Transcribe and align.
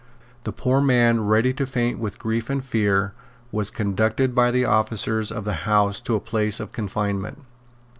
The 0.45 0.51
poor 0.51 0.81
man, 0.81 1.25
ready 1.27 1.53
to 1.53 1.67
faint 1.67 1.99
with 1.99 2.17
grief 2.17 2.49
and 2.49 2.65
fear, 2.65 3.13
was 3.51 3.69
conducted 3.69 4.33
by 4.33 4.49
the 4.49 4.65
officers 4.65 5.31
of 5.31 5.45
the 5.45 5.53
House 5.69 6.01
to 6.01 6.15
a 6.15 6.19
place 6.19 6.59
of 6.59 6.71
confinement. 6.71 7.43